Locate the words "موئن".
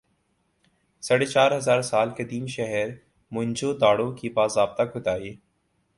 3.31-3.53